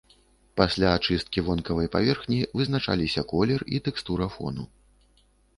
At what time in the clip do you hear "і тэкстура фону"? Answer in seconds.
3.77-4.63